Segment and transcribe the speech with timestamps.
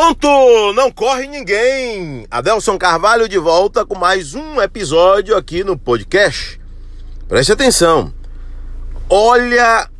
[0.00, 2.26] Pronto, não corre ninguém.
[2.30, 6.58] Adelson Carvalho de volta com mais um episódio aqui no podcast.
[7.28, 8.10] Preste atenção.
[9.10, 9.90] Olha,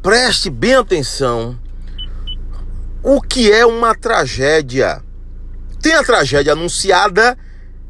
[0.00, 1.58] preste bem atenção.
[3.02, 5.02] O que é uma tragédia?
[5.82, 7.36] Tem a tragédia anunciada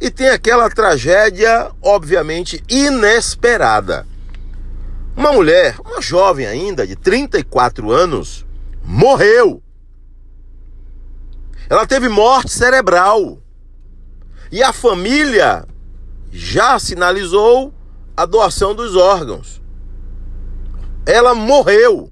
[0.01, 4.07] e tem aquela tragédia, obviamente, inesperada.
[5.15, 8.47] Uma mulher, uma jovem ainda, de 34 anos,
[8.83, 9.63] morreu
[11.69, 13.39] ela teve morte cerebral.
[14.51, 15.67] E a família
[16.31, 17.73] já sinalizou
[18.17, 19.61] a doação dos órgãos.
[21.05, 22.11] Ela morreu.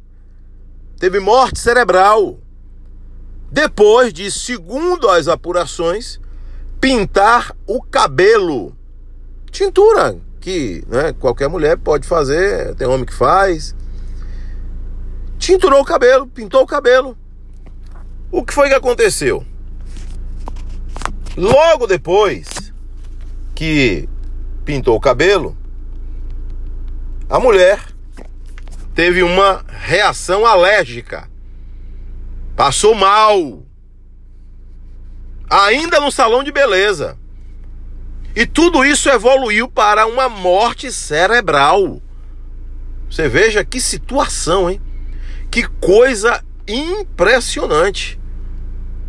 [0.99, 2.39] Teve morte cerebral.
[3.51, 6.21] Depois de, segundo as apurações,
[6.81, 8.77] pintar o cabelo.
[9.51, 13.75] Tintura, que né, qualquer mulher pode fazer, tem homem que faz.
[15.39, 17.17] Tinturou o cabelo, pintou o cabelo.
[18.31, 19.45] O que foi que aconteceu?
[21.37, 22.73] Logo depois
[23.55, 24.09] que
[24.65, 25.57] pintou o cabelo,
[27.29, 27.81] a mulher
[28.95, 31.29] teve uma reação alérgica.
[32.57, 33.63] Passou mal.
[35.49, 37.19] Ainda no salão de beleza.
[38.35, 42.03] E tudo isso evoluiu para uma morte cerebral.
[43.11, 44.81] Você veja que situação, hein?
[45.51, 48.19] Que coisa impressionante.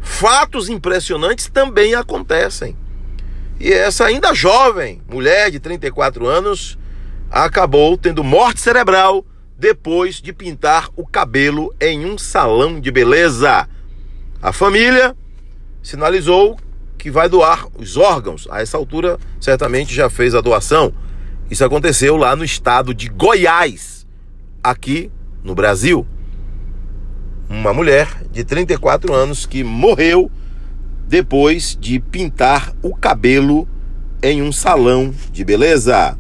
[0.08, 2.76] Fatos impressionantes também acontecem.
[3.60, 6.76] E essa ainda jovem, mulher de 34 anos,
[7.30, 9.24] acabou tendo morte cerebral
[9.60, 13.70] depois de pintar o cabelo em um salão de beleza.
[14.42, 15.16] A família
[15.84, 16.58] sinalizou
[16.98, 18.48] que vai doar os órgãos.
[18.50, 20.92] A essa altura, certamente já fez a doação.
[21.48, 24.08] Isso aconteceu lá no estado de Goiás,
[24.64, 25.12] aqui
[25.44, 26.08] no Brasil
[27.50, 30.32] uma mulher de 34 anos que morreu
[31.08, 33.68] depois de pintar o cabelo
[34.22, 36.18] em um salão de beleza.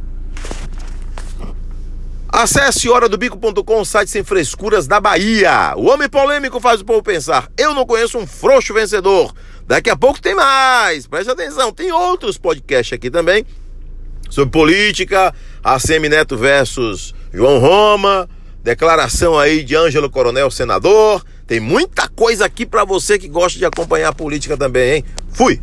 [2.29, 5.73] Acesse horadobico.com, site sem frescuras da Bahia.
[5.75, 7.49] O homem polêmico faz o povo pensar.
[7.57, 9.33] Eu não conheço um frouxo vencedor.
[9.65, 11.07] Daqui a pouco tem mais.
[11.07, 13.45] Preste atenção, tem outros podcasts aqui também
[14.29, 15.33] sobre política,
[15.63, 15.77] a
[16.09, 18.29] Neto versus João Roma,
[18.67, 21.23] declaração aí de Ângelo Coronel, senador.
[21.47, 25.05] Tem muita coisa aqui para você que gosta de acompanhar a política também, hein?
[25.31, 25.61] Fui!